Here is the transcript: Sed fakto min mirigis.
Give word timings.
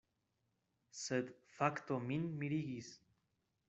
Sed 1.01 1.31
fakto 1.59 2.01
min 2.09 2.29
mirigis. 2.43 2.95